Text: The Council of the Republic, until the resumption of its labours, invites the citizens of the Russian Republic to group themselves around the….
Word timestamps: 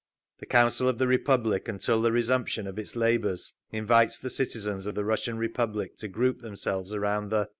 The 0.39 0.47
Council 0.47 0.89
of 0.89 0.97
the 0.97 1.05
Republic, 1.07 1.67
until 1.67 2.01
the 2.01 2.11
resumption 2.11 2.65
of 2.65 2.79
its 2.79 2.95
labours, 2.95 3.53
invites 3.71 4.17
the 4.17 4.31
citizens 4.31 4.87
of 4.87 4.95
the 4.95 5.05
Russian 5.05 5.37
Republic 5.37 5.95
to 5.97 6.07
group 6.07 6.39
themselves 6.41 6.91
around 6.91 7.29
the…. 7.29 7.49